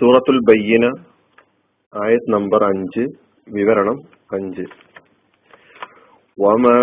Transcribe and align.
സൂറത്തുൽ 0.00 0.38
ബയ്യന 0.48 0.86
ആയത് 1.92 2.28
നമ്പർ 2.34 2.62
അഞ്ച് 2.72 3.04
വിവരണം 3.46 4.00
അഞ്ച് 4.38 4.66
وما 6.38 6.80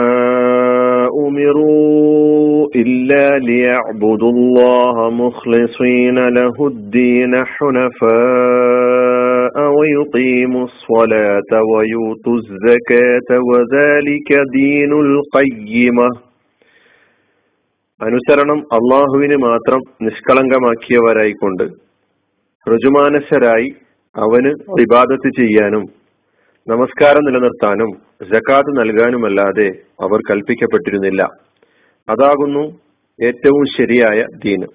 أمروا 1.23 2.67
إلا 2.75 3.39
ليعبدوا 3.39 4.31
الله 4.31 5.09
مخلصين 5.19 6.29
له 6.29 6.67
الدين 6.67 7.33
حنفاء 7.53 9.55
ويقيموا 9.77 10.63
الصلاة 10.63 11.51
ويؤتوا 11.71 12.37
الزكاة 12.41 13.29
وذلك 13.49 14.29
دين 14.53 14.91
القيمة 15.05 16.09
അനുസരണം 18.00 18.58
അള്ളാഹുവിന് 18.76 19.36
മാത്രം 19.44 19.80
നിഷ്കളങ്കമാക്കിയവരായിക്കൊണ്ട് 20.02 21.64
ഋജുമാനസരായി 22.66 23.68
അവന് 24.16 24.50
ഇബാദത്ത് 24.82 25.28
ചെയ്യാനും 25.40 25.84
നമസ്കാരം 26.66 27.24
നിലനിർത്താനും 27.24 27.90
ജക്കാത്ത് 28.32 28.70
നൽകാനുമല്ലാതെ 28.78 29.66
അവർ 30.04 30.18
കൽപ്പിക്കപ്പെട്ടിരുന്നില്ല. 30.30 31.22
അതാകുന്നു 32.08 32.64
ഏറ്റവും 33.18 33.64
ശരിയായ 33.76 34.18
ദീന് 34.44 34.68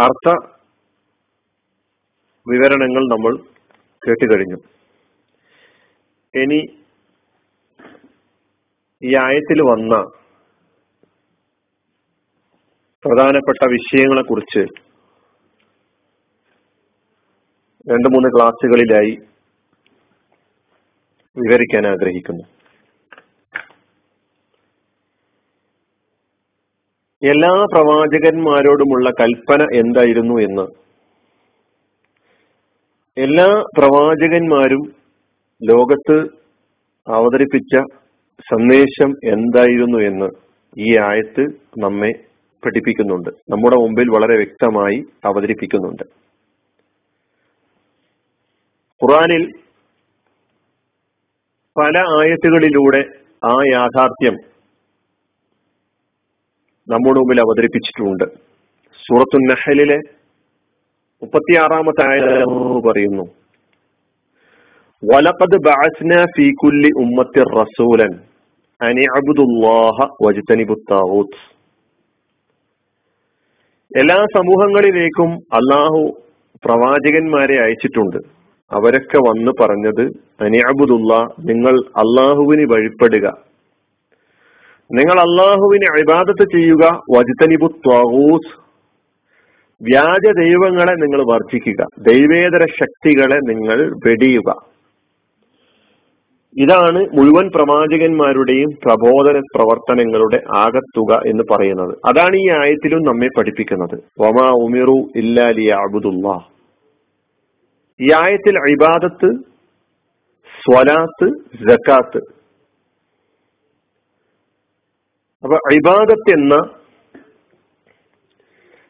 അർത്ഥ 0.00 0.28
വിവരണങ്ങൾ 2.46 3.02
നമ്മൾ 3.14 3.32
കേട്ടുകഴിഞ്ഞു. 4.02 4.58
ഇനി 6.34 6.60
ഈ 9.02 9.12
ആയത്തിൽ 9.26 9.62
വന്ന 9.62 9.94
പ്രധാനപ്പെട്ട 13.04 13.68
വിഷയങ്ങളെ 13.70 14.22
കുറിച്ച് 14.22 14.62
രണ്ട് 17.90 18.08
മൂന്ന് 18.08 18.28
ക്ലാസ്സുകളിലായി 18.28 19.12
വിവരിക്കാൻ 21.36 21.86
ആഗ്രഹിക്കുന്നു. 21.86 22.44
എല്ലാ 27.22 27.66
പ്രവാചകന്മാരോടുമുള്ള 27.72 29.10
കൽപ്പന 29.20 29.62
എന്തായിരുന്നു 29.62 30.36
എന്ന്. 30.40 30.66
എല്ലാ 33.16 33.48
പ്രവാചകന്മാരും 33.78 34.82
ലോകത്ത് 35.62 36.18
അവതരിപ്പിച്ച 37.06 37.76
സന്ദേശം 38.52 39.10
എന്തായിരുന്നു 39.34 39.98
എന്ന് 39.98 40.28
ഈ 40.78 40.96
ആയത്ത് 40.98 41.44
നമ്മെ 41.78 42.29
പഠിപ്പിക്കുന്നുണ്ട് 42.64 43.30
നമ്മുടെ 43.52 43.76
മുമ്പിൽ 43.82 44.08
വളരെ 44.14 44.34
വ്യക്തമായി 44.40 44.98
അവതരിപ്പിക്കുന്നുണ്ട്. 45.28 46.04
ഖുറാനിൽ 49.00 49.44
പല 51.76 51.96
ആയത്തുകളിലൂടെ 52.18 53.02
ആ 53.44 53.54
യാഥാർത്ഥ്യം 53.72 54.36
നമ്മുടെ 56.88 57.18
മുമ്പിൽ 57.20 57.40
അവതരിപ്പിച്ചിട്ടുണ്ട്. 57.40 58.26
സൂറത്തു 59.04 59.38
നഹലിലെ 59.50 59.98
മുപ്പത്തിയാറാമത്തെ 61.22 62.02
ആയ 62.10 62.18
പറയുന്നു 62.86 63.24
വലപ്പത് 65.02 65.56
ബാസ്ന 65.66 66.12
ഫീ 66.34 66.46
കുല്ലി 66.62 66.90
ഉമ്മത്തി 67.04 67.42
റസൂലൻ 67.60 68.12
അനി 68.80 69.04
അബ്ദുല്ലാഹ 69.18 70.06
വജ്തനിബുത് 70.24 70.84
താഗൂത്ത് 70.90 71.40
എല്ലാ 73.96 74.16
സമൂഹങ്ങളിലേക്കും 74.36 75.30
അള്ളാഹു 75.32 76.22
പ്രവാചകന്മാരെ 76.64 77.62
അയച്ചിട്ടുണ്ട്. 77.62 78.16
അവരൊക്കെ 78.72 79.18
വന്ന് 79.28 79.52
പറഞ്ഞത് 79.60 80.02
അനിയാബുദുള്ള 80.40 81.26
നിങ്ങൾ 81.44 81.74
അള്ളാഹുവിന് 81.96 82.72
വഴിപ്പെടുക. 82.72 83.26
നിങ്ങൾ 84.92 85.20
അള്ളാഹുവിന് 85.20 85.84
അഭിബാദത്ത് 85.84 86.44
ചെയ്യുക 86.56 87.00
വജിതനിബു 87.16 87.66
ത്വാഹൂസ് 87.66 88.52
വ്യാജ 89.82 90.30
ദൈവങ്ങളെ 90.38 90.92
നിങ്ങൾ 90.92 91.32
വർജിക്കുക. 91.32 91.86
ദൈവേതര 91.98 92.66
ശക്തികളെ 92.80 93.38
നിങ്ങൾ 93.54 93.90
വെടിയുക. 94.08 94.54
ഇതാണ് 96.56 97.00
മുഴുവൻ 97.16 97.46
പ്രവാചകന്മാരുടെയും 97.54 98.70
പ്രബോധന 98.84 99.40
പ്രവർത്തനങ്ങളുടെ 99.56 100.38
ആകത്തുക 100.56 101.20
എന്ന് 101.30 101.44
പറയുന്നത്. 101.50 101.98
അതാണ് 102.08 102.36
ഈ 102.36 102.46
ആയത്തിലും 102.50 103.02
നമ്മെ 103.02 103.28
പഠിപ്പിക്കുന്നത്. 103.38 103.96
വമാ 104.20 104.48
ഉമിറു 104.64 104.98
ഇല്ലാലി 105.16 105.66
അബുദുല്ലാ 105.82 106.36
ഈ 108.00 108.08
ആയത്തിൽ 108.22 108.56
ഇബാദത്ത് 108.72 109.30
സ്വലാത്ത് 110.62 111.26
ജക്കാത്ത് 111.70 112.20
അപ്പൊ 115.44 115.56
ഇബാദത്ത് 115.72 116.30
എന്ന 116.38 116.54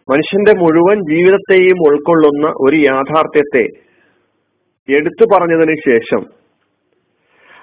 മനുഷ്യന്റെ 0.08 0.52
മുഴുവൻ 0.60 0.98
ജീവിതത്തെയും 1.10 1.78
ഉൾക്കൊള്ളുന്ന 1.88 2.46
ഒരു 2.66 2.76
യാഥാർത്ഥ്യത്തെ 2.76 3.64
എടുത്തു 4.88 5.24
പറഞ്ഞതിന് 5.34 5.74
ശേഷം 5.88 6.39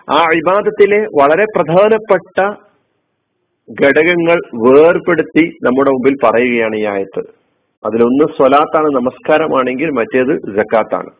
ആ 0.07 0.19
ഇബാദത്തിലെ 0.39 0.99
വളരെ 1.19 1.45
പ്രധാനപ്പെട്ട 1.55 2.37
ഘടകങ്ങൾ 3.69 4.37
വേർപെടുത്തി 4.65 5.43
നമ്മുടെ 5.65 5.91
മുമ്പിൽ 5.91 6.15
പറയുകയാണ് 6.23 6.75
ഈ 6.81 6.85
ആയത്ത്. 6.91 7.21
അതിലൊന്ന് 7.83 8.25
സ്വലാത്താണ് 8.37 8.89
നമസ്കാരമാണെങ്കിൽ 8.95 9.89
മറ്റേത് 9.97 10.33
ജക്കാത്താണ് 10.57 11.11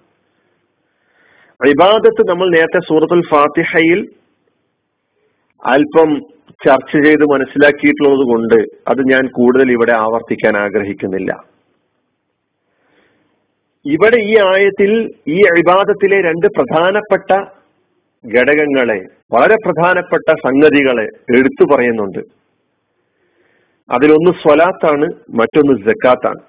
ഇബാദത്ത് 1.62 2.24
നമ്മൾ 2.30 2.47
നേരത്തെ 2.56 2.80
സൂറത്തുൽ 2.88 3.22
ഫാത്തിഹയിൽ 3.31 4.00
അല്പം 5.64 6.09
ചർച്ച 6.66 6.92
ചെയ്ത് 7.06 7.26
മനസ്സിലാക്കിയിട്ടുള്ളത് 7.34 8.24
കൊണ്ട് 8.31 8.58
അത് 8.92 9.02
ഞാൻ 9.12 9.24
കൂടുതൽ 9.28 9.72
ഇവിടെ 9.72 9.94
ആവർത്തിക്കാൻ 10.06 10.58
ആഗ്രഹിക്കുന്നില്ല. 10.64 11.31
ഇവിടെ 13.86 14.20
ഈ 14.31 14.34
ആയത്തിൽ 14.52 14.92
ഈ 15.28 15.40
ഇബാദത്തിലെ 15.62 16.18
രണ്ട് 16.22 16.47
പ്രധാനപ്പെട്ട 16.58 17.56
ഘടകങ്ങളെ 18.25 19.00
വളരെ 19.33 19.55
പ്രധാനപ്പെട്ട 19.66 20.31
സംഗതികളെ 20.47 21.05
എടുത്തു 21.38 21.75
പറയുന്നുണ്ട്. 21.75 22.19
അതിലൊന്ന് 23.89 24.31
സ്വലാത്താണ് 24.31 25.07
മറ്റൊന്ന് 25.29 25.73
ജക്കാത്താണ് 25.88 26.41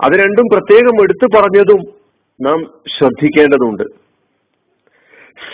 അത് 0.00 0.12
രണ്ടും 0.20 0.46
പ്രത്യേകം 0.52 1.02
എടുത്തു 1.02 1.26
പറഞ്ഞതും 1.36 1.82
നാം 2.40 2.60
ശ്രദ്ധിക്കേണ്ടതുണ്ട്. 2.98 3.82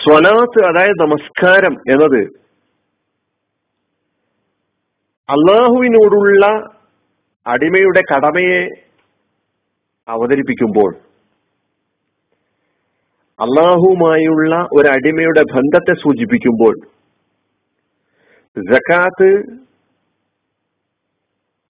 സ്വലാത്ത് 0.03 0.59
അതായത് 0.69 1.01
നമസ്കാരം 1.01 1.73
എന്നത് 1.89 2.21
അള്ളാഹുവിനോടുള്ള 5.29 6.45
അടിമയുടെ 7.47 8.01
കടമയെ 8.13 8.61
അവതരിപ്പിക്കുമ്പോൾ 10.07 11.08
അള്ളാഹുവുമായുള്ള 13.39 14.67
ഒരു 14.73 14.87
അടിമയുടെ 14.87 15.41
ബന്ധത്തെ 15.41 15.93
സൂചിപ്പിക്കുമ്പോൾ 15.93 16.73
ജക്കാത്ത് 18.71 19.29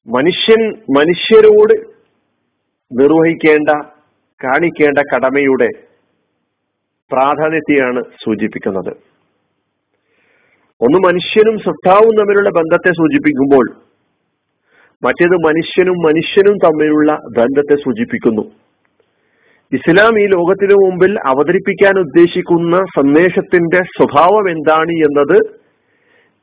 മനുഷ്യൻ 0.07 0.61
മനുഷ്യരോട് 0.97 1.73
നിർവഹിക്കേണ്ട 3.01 3.69
കാണിക്കേണ്ട 4.43 4.97
കടമയുടെ 4.97 5.69
പ്രാധാന്യത്തെയാണ് 7.11 8.03
സൂചിപ്പിക്കുന്നത്. 8.03 8.93
ഒന്ന് 10.81 10.97
മനുഷ്യനും 11.07 11.57
സൃഷ്ടാവും 11.57 12.15
തമ്മിലുള്ള 12.19 12.49
ബന്ധത്തെ 12.49 12.91
സൂചിപ്പിക്കുമ്പോൾ 12.91 13.65
മറ്റേത് 15.03 15.37
മനുഷ്യനും 15.47 15.93
മനുഷ്യനും 15.93 16.57
തമ്മിലുള്ള 16.57 17.13
ബന്ധത്തെ 17.13 17.75
സൂചിപ്പിക്കുന്നു. 17.75 18.58
ഇസ്ലാം 19.71 20.19
ഈ 20.19 20.25
ലോകത്തിനു 20.25 20.73
മുമ്പിൽ 20.73 21.19
അവതരിപ്പിക്കാൻ 21.27 21.99
ഉദ്ദേശിക്കുന്ന 21.99 22.75
സന്ദേശത്തിന്റെ 22.95 23.77
സ്വഭാവം 23.77 24.49
എന്താണ് 24.49 24.91
എന്നത് 24.91 25.37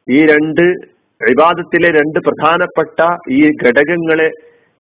ഈ 0.08 0.26
രണ്ട് 0.26 0.62
വിവാദത്തിലെ 1.20 1.88
രണ്ട് 1.88 2.18
പ്രധാനപ്പെട്ട 2.18 2.98
ഈ 3.30 3.50
ഘടകങ്ങളെ 3.64 4.28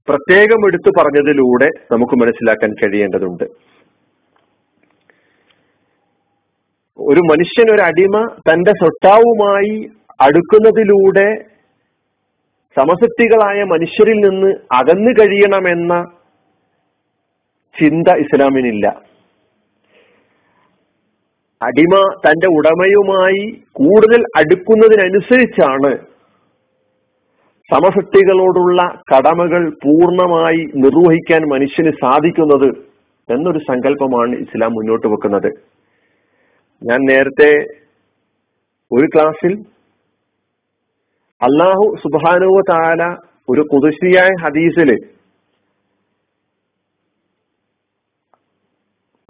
പ്രത്യേകം 0.07 0.67
എടുത്തു 0.67 0.89
പറഞ്ഞതിലൂടെ 0.89 1.69
നമുക്ക് 1.91 2.15
മനസ്സിലാക്കാൻ 2.15 2.73
കഴിയേണ്ടതുണ്ട്. 2.73 3.43
ഒരു 6.99 7.19
മനുഷ്യൻ 7.19 7.75
ഒരു 7.75 7.81
അടിമ 7.81 8.17
തന്റെ 8.49 8.71
സ്വട്ടാവുമായി 8.71 9.73
അടുക്കുന്നതിലൂടെ 10.21 11.27
സമസക്തികളായ 12.77 13.63
മനുഷ്യരിൽ 13.63 14.19
നിന്ന് 14.29 14.51
അകന്നു 14.73 15.11
കഴിയണമെന്ന 15.11 15.93
ചിന്ത 17.79 18.07
ഇസ്ലാമിനില്ല. 18.23 18.87
അടിമ 21.61 21.95
തന്റെ 22.25 22.47
ഉടമയുമായി 22.47 23.43
കൂടുതൽ 23.71 24.23
അടുക്കുന്നതിനനുസരിച്ചാണ് 24.37 25.91
സമസൃഷ്ടികളോടുള്ള 27.69 28.81
കടമകൾ 29.11 29.69
പൂർണമായി 29.69 30.63
നിർവഹിക്കാൻ 30.75 31.41
മനുഷ്യന് 31.49 31.91
സാധിക്കുന്നത് 32.03 32.67
എന്നൊരു 33.29 33.59
സങ്കല്പമാണ് 33.59 34.35
ഇസ്ലാം 34.35 34.73
മുന്നോട്ട് 34.73 35.07
വെക്കുന്നത്. 35.07 35.49
ഞാൻ 36.81 36.99
നേരത്തെ 37.11 37.51
ഒരു 38.91 39.07
ക്ലാസ്സിൽ 39.15 39.53
അള്ളാഹു 41.41 41.85
സുബാനുവ 42.03 42.59
താല 42.69 43.03
ഒരു 43.49 43.61
കുതിശിയായ 43.61 44.31
ഹദീസിൽ 44.43 45.14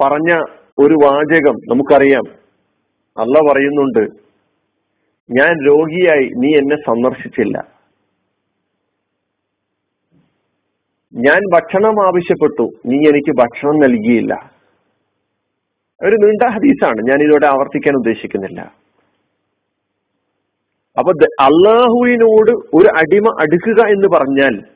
പറഞ്ഞ 0.01 0.31
ഒരു 0.79 0.93
വാചകം 0.93 1.55
നമുക്കറിയാം. 1.69 2.25
അല്ല 3.17 3.51
പറയുന്നുണ്ട് 3.51 4.03
ഞാൻ 5.31 5.65
രോഗിയായി 5.67 6.29
നീ 6.37 6.57
എന്നെ 6.57 6.75
സന്ദർശിച്ചില്ല. 6.75 7.67
ഞാൻ 11.13 11.41
ഭക്ഷണം 11.53 12.05
ആവശ്യപ്പെട്ടു 12.05 12.71
നീ 12.85 12.97
എനിക്ക് 13.09 13.31
ഭക്ഷണം 13.37 13.79
നൽകിയില്ല. 13.79 14.51
ഒരു 16.03 16.15
നീണ്ട 16.15 16.41
ഹദീസാണ് 16.55 17.01
ഞാൻ 17.09 17.23
ഇതോടെ 17.23 17.45
ആവർത്തിക്കാൻ 17.45 17.95
ഉദ്ദേശിക്കുന്നില്ല. 17.95 18.61
അപ്പൊ 20.97 21.11
അള്ളാഹുവിനോട് 21.39 22.51
ഒരു 22.51 22.87
അടിമ 22.87 23.35
അടുക്കുക 23.39 23.87
എന്ന് 23.87 24.07
പറഞ്ഞാൽ 24.17 24.74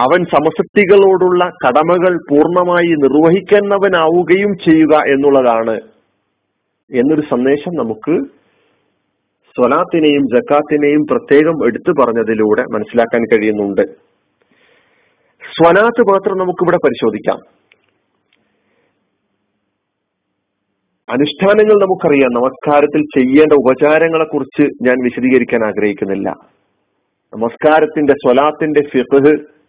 അവൻ 0.00 0.24
സമസക്തികളോടുള്ള 0.24 1.44
കടമകൾ 1.44 2.16
പൂർണമായി 2.30 2.86
നിർവഹിക്കുന്നവനാവുകയും 2.86 4.58
ചെയ്യുക 4.58 4.96
എന്നുള്ളതാണ് 4.96 5.80
എന്നൊരു 6.94 7.20
സന്ദേശം 7.20 7.74
നമുക്ക് 7.74 8.24
സ്വലാത്തിനെയും 9.56 10.22
ജക്കാത്തിനെയും 10.22 11.06
പ്രത്യേകം 11.10 11.66
എടുത്തു 11.66 11.92
പറഞ്ഞതിലൂടെ 12.02 12.62
മനസ്സിലാക്കാൻ 12.62 13.24
കഴിയുന്നുണ്ട്. 13.24 13.80
സ്വലാത്ത് 15.58 16.00
മാത്രം 16.00 16.38
നമുക്കിവിടെ 16.38 16.76
പരിശോധിക്കാം. 16.76 17.38
അനുഷ്ഠാനങ്ങൾ 21.10 21.74
നമുക്കറിയാം. 21.74 22.30
നമസ്കാരത്തിൽ 22.34 23.02
ചെയ്യേണ്ട 23.02 23.52
ഉപചാരങ്ങളെ 23.52 24.24
കുറിച്ച് 24.24 24.62
ഞാൻ 24.62 25.04
വിശദീകരിക്കാൻ 25.04 25.66
ആഗ്രഹിക്കുന്നില്ല. 25.66 26.28
നമസ്കാരത്തിന്റെ 27.34 28.12
സ്വലാത്തിന്റെ 28.12 28.80
ഫിഖ് 28.88 29.59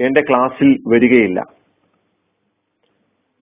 എന്റെ 0.00 0.20
ക്ലാസ്സിൽ 0.20 0.76
വരികയില്ല. 0.88 1.40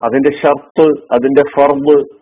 അതിന്റെ 0.03 0.31
ഷർത്ത് 0.31 0.87
അതിന്റെ 1.11 1.43
ഫർബ് 1.43 2.21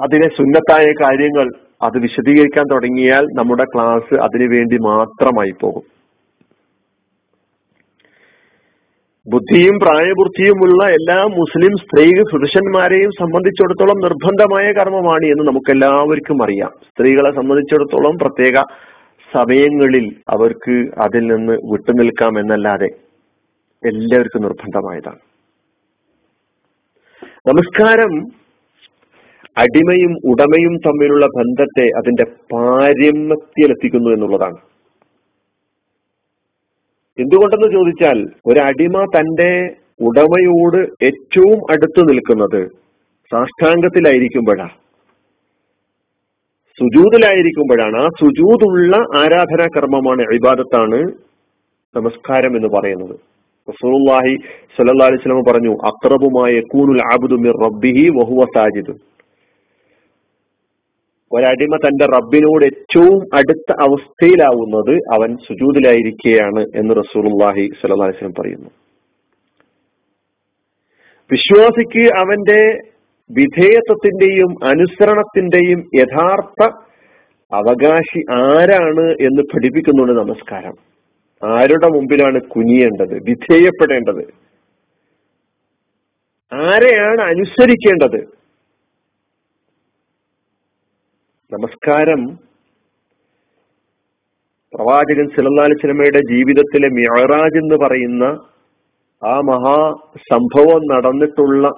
അതിനെ 0.00 0.28
സുന്നത്തായ 0.28 0.92
കാര്യങ്ങൾ 1.02 1.50
അത് 1.82 1.98
വിശദീകരിക്കാൻ 1.98 2.64
തുടങ്ങിയാൽ 2.72 3.24
നമ്മുടെ 3.24 3.64
ക്ലാസ് 3.64 4.14
അതിനു 4.14 4.46
വേണ്ടി 4.54 4.76
മാത്രമായി 4.76 5.52
പോകും. 5.62 5.82
ബുദ്ധിയും 9.28 9.78
പ്രായപൂർത്തിയുമുള്ള 9.78 10.90
എല്ലാ 10.90 11.24
മുസ്ലിം 11.24 11.76
സ്ത്രീ 11.76 12.22
പുരുഷന്മാരെയും 12.32 13.10
സംബന്ധിച്ചിടത്തോളം 13.10 13.96
നിർബന്ധമായ 13.96 14.72
കർമ്മമാണ് 14.72 15.24
എന്ന് 15.24 15.44
നമുക്ക് 15.44 15.70
എല്ലാവർക്കും 15.70 16.42
അറിയാം. 16.42 16.70
സ്ത്രീകളെ 16.82 17.30
സംബന്ധിച്ചിടത്തോളം 17.34 18.14
പ്രത്യേക 18.20 18.62
സമയങ്ങളിൽ 19.34 20.16
അവർക്ക് 20.28 20.90
അതിൽ 20.98 21.26
നിന്ന് 21.26 21.52
വിട്ടുനിൽക്കാം 21.52 22.38
എന്നല്ലാതെ 22.38 22.86
എല്ലാവർക്കും 23.88 24.42
നിർബന്ധമായതാണ്. 24.42 25.18
നമസ്കാരം. 27.48 28.26
അടിമയും 29.58 30.16
ഉടമയും 30.24 30.76
തമ്മിലുള്ള 30.76 31.26
ബന്ധത്തെ 31.26 31.88
അതിന്റെ 31.98 32.24
പാരമ്യത്തിലെത്തിക്കുന്നു 32.24 34.10
എന്നുള്ളതാണ്. 34.10 34.56
എന്തുകൊണ്ടെന്ന് 37.18 37.72
ചോദിച്ചാൽ 37.72 38.26
ഒരു 38.46 38.60
അടിമ 38.60 39.04
തന്റെ 39.04 39.76
ഉടമയോട് 40.00 41.04
ഏറ്റവും 41.04 41.72
അടുത്ത് 41.72 42.08
നിൽക്കുന്നത് 42.08 42.68
സാഷ്ടാംഗത്തിലായിരിക്കുമ്പോഴാണ്. 43.30 44.83
സുജൂതിലായിരിക്കുമ്പോഴാണ് 46.78 47.96
ആ 48.04 48.06
സുജൂതുള്ള 48.20 48.94
ആരാധനാ 49.22 49.66
കർമ്മമാണ് 49.74 50.22
ഇബാദത്താണ് 50.36 50.98
നമസ്കാരം 51.94 52.52
എന്ന് 52.58 52.70
പറയുന്നത്. 52.76 53.14
റസൂലുള്ളാഹി 53.68 54.32
സ്വല്ലല്ലാഹി 54.74 55.10
അലൈഹി 55.10 55.20
വസല്ലം 55.20 55.44
പറഞ്ഞു 55.50 55.72
അക്രബുമായ 55.90 56.54
കൂനുൽ 56.72 57.02
ആബുദു 57.12 57.36
മിർ 57.44 57.56
റബ്ബിഹി 57.66 58.04
വഹുവ 58.18 58.46
സാജിദ്. 58.56 58.94
ഒരടിമ 61.32 61.76
തന്റെ 61.84 62.06
റബ്ബിനോട് 62.14 62.64
ഏറ്റവും 62.70 63.16
അടുത്ത 63.38 63.70
അവസ്ഥയിലാവുന്നത് 63.86 64.94
അവൻ 65.16 65.30
സുജൂതിലായിരിക്കുകയാണ് 65.46 66.64
എന്ന് 66.80 66.94
റസൂലുള്ളാഹി 67.02 67.64
സ്വല്ലല്ലാഹി 67.78 68.10
അലൈഹി 68.10 68.18
വസല്ലം 68.18 68.36
പറയുന്നു. 68.40 68.70
വിശ്വാസിക്ക് 71.30 72.04
അവന്റെ 72.22 72.60
വിധേയത്വത്തിന്റെയും 73.30 74.64
അനുസരണത്തിന്റെയും 74.64 75.90
യഥാർത്ഥ 75.94 76.70
അവകാശി 77.52 78.24
ആരാണ് 78.30 79.16
എന്ന് 79.20 79.42
പഠിപ്പിക്കുന്നുണ്ട് 79.42 80.12
നമസ്കാരം. 80.12 80.74
ആരുടെ 81.44 81.86
മുമ്പിലാണ് 81.86 82.40
കുനിയേണ്ടത്? 82.40 83.14
വിധേയപ്പെടേണ്ടത്. 83.14 84.26
ആരെയാണ് 86.54 87.20
അനുസരിക്കേണ്ടത്? 87.20 88.20
നമസ്കാരം. 91.52 92.26
പ്രവാചകൻ 94.74 95.28
സിലല്ലാലി 95.28 95.74
സിനിമയുടെ 95.82 96.18
ജീവിതത്തിലെ 96.18 96.88
മിയറാജ് 96.88 97.58
എന്ന് 97.58 97.74
പറയുന്ന 97.74 98.24
ആ 99.24 99.40
മഹാ 99.40 99.94
സംഭവം 100.32 100.96
നടന്നിട്ടുള്ള 100.96 101.70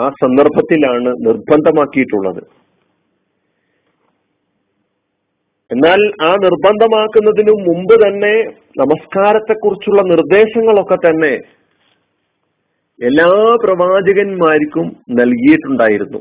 ആ 0.00 0.08
സന്ദർഭത്തിലാണ് 0.08 1.10
നിർബന്ധമാക്കിയിട്ടുള്ളത്. 1.26 2.42
എന്നാൽ 5.70 6.00
ആ 6.22 6.34
നിർബന്ധമാക്കുന്നതിനു 6.34 7.54
മുമ്പ് 7.68 7.94
തന്നെ 7.94 8.34
നമസ്കാരത്തെക്കുറിച്ചുള്ള 8.78 10.02
നിർദ്ദേശങ്ങളൊക്കെ 10.02 10.96
തന്നെ 10.96 11.32
എല്ലാ 13.00 13.30
പ്രവാചകന്മാർക്കും 13.64 14.86
നൽകിയിട്ടുണ്ടായിരുന്നു. 15.10 16.20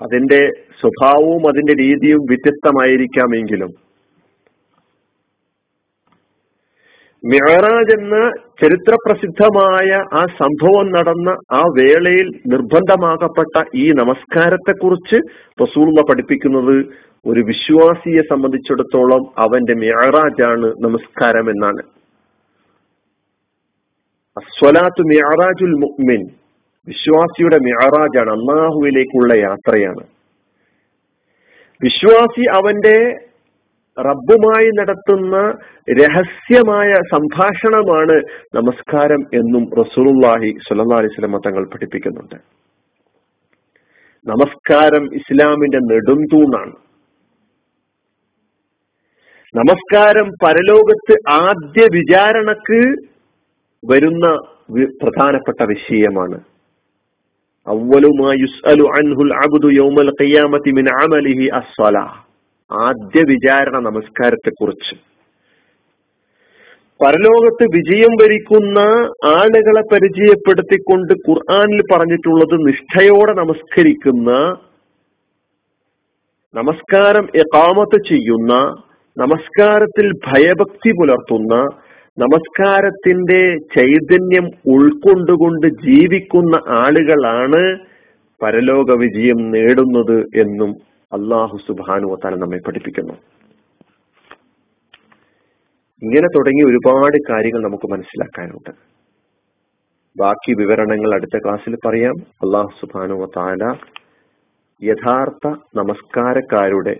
അതിന്റെ 0.00 0.40
സ്വഭാവവും 0.80 1.48
അതിന്റെ 1.48 1.74
രീതിയും 1.82 2.22
വ്യത്യസ്തമായിരിക്കാമെങ്കിലും 2.22 3.85
മിഹറാജ് 7.26 8.00
എന്ന 8.00 8.16
ചരിത്ര 8.62 8.94
പ്രസിദ്ധമായ 8.94 9.90
ആ 10.14 10.26
സംഭവം 10.26 10.92
നടന്ന 10.92 11.30
ആ 11.52 11.60
വേളയിൽ 11.78 12.28
നിർബന്ധമാകപ്പെട്ട 12.46 13.64
ഈ 13.74 13.92
നമസ്കാരത്തെക്കുറിച്ച് 13.92 15.16
റസൂള്ള 15.62 16.02
പഠിപ്പിക്കുന്നത് 16.08 16.76
ഒരു 17.26 17.40
വിശ്വാസിയെ 17.40 18.22
സംബന്ധിച്ചിടത്തോളം 18.22 19.22
അവന്റെ 19.38 19.74
മിയറാജാണ് 19.74 20.72
നമസ്കാരം 20.80 21.50
എന്നാണ്. 21.50 21.82
അസ്വലാത്തു 24.36 25.02
മിഹറാജുൽ 25.02 25.74
മുഅ്മിൻ. 25.76 26.22
വിശ്വാസിയുടെ 26.86 27.58
മിയറാജാണ് 27.58 28.30
അള്ളാഹുവിലേക്കുള്ള 28.30 29.32
യാത്രയാണ്. 29.34 30.04
വിശ്വാസി 31.82 32.44
അവന്റെ 32.56 33.25
റബ്ബുമായി 33.98 34.68
നടത്തുന്ന 34.68 35.36
രഹസ്യമായ 35.90 36.92
സംഭാഷണമാണ് 36.92 38.16
നമസ്കാരം 38.54 39.22
എന്നും 39.34 39.64
റസൂലുള്ളാഹി 39.82 40.50
സ്വല്ലല്ലാഹി 40.66 41.02
അലൈഹി 41.02 41.12
വസല്ലം 41.14 41.40
തങ്ങൾ 41.46 41.64
പഠിപ്പിക്കുന്നുണ്ട്. 41.64 42.36
നമസ്കാരം 44.26 45.14
ഇസ്ലാമിന്റെ 45.14 45.78
നെടുംതൂണാണ്. 45.78 46.72
നമസ്കാരം 49.54 50.30
പരലോകത്ത് 50.44 51.14
ആദ്യ 51.30 51.86
വിചാരണക്ക് 51.92 52.80
വരുന്ന 53.92 54.26
പ്രധാനപ്പെട്ട 55.02 55.62
വിഷയമാണ്. 55.62 56.40
ആദ്യ 62.70 63.20
വിചാരണ 63.22 63.76
നമസ്കാരത്തെ 63.78 64.50
കുറിച്ച് 64.62 64.94
പരലോകത്ത് 67.00 67.64
വിജയം 67.72 68.12
വരിക്കുന്ന 68.16 68.78
ആളുകളെ 69.32 69.82
പരിചയപ്പെടുത്തിക്കൊണ്ട് 69.92 71.12
ഖുർആാനിൽ 71.26 71.80
പറഞ്ഞിട്ടുള്ളത് 71.92 72.54
നിഷ്ഠയോടെ 72.68 73.32
നമസ്കരിക്കുന്ന 73.32 74.30
നമസ്കാരം 76.54 77.24
എക്കാമത്ത് 77.34 77.98
ചെയ്യുന്ന 78.08 78.52
നമസ്കാരത്തിൽ 79.16 80.06
ഭയഭക്തി 80.26 80.90
പുലർത്തുന്ന 80.90 81.54
നമസ്കാരത്തിന്റെ 82.18 83.40
ചൈതന്യം 83.76 84.46
ഉൾക്കൊണ്ടുകൊണ്ട് 84.66 85.66
ജീവിക്കുന്ന 85.84 86.54
ആളുകളാണ് 86.76 87.62
പരലോക 88.40 88.90
വിജയം 88.98 89.50
നേടുന്നത് 89.50 90.18
എന്നും 90.36 90.72
അള്ളാഹു 91.12 91.56
സുബാനുവത്താല 91.56 92.34
നമ്മെ 92.34 92.58
പഠിപ്പിക്കുന്നു. 92.66 93.12
ഇങ്ങനെ 96.02 96.28
തുടങ്ങി 96.36 96.62
ഒരുപാട് 96.62 97.16
കാര്യങ്ങൾ 97.30 97.62
നമുക്ക് 97.62 97.92
മനസ്സിലാക്കാനുണ്ട്. 97.92 98.70
ബാക്കി 100.16 100.54
വിവരണങ്ങൾ 100.54 101.14
അടുത്ത 101.14 101.38
ക്ലാസ്സിൽ 101.38 101.76
പറയാം. 101.86 102.14
അള്ളാഹു 102.44 102.70
സുബാനു 102.80 103.26
താല 103.36 103.74
യഥാർത്ഥ 104.82 105.48
നമസ്കാരക്കാരുടെ 105.74 106.96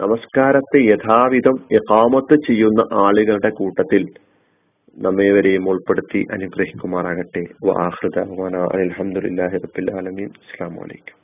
നമസ്കാരത്തെ 0.00 0.78
യഥാവിധം 0.78 1.56
യഥാമത്ത് 1.72 2.36
ചെയ്യുന്ന 2.46 2.80
ആളുകളുടെ 2.92 3.50
കൂട്ടത്തിൽ 3.50 4.06
നമ്മേവരെയും 4.98 5.68
ഉൾപ്പെടുത്തി 5.68 6.24
അനുഗ്രഹിക്കുമാറാകട്ടെ. 6.32 7.44
വാഹൃദ 7.66 8.18
അലഹമുല്ലാഹി 8.76 9.56
റബിൻ 9.66 9.88
അസ്സാം 10.24 10.74
വലൈക്കും 10.76 11.23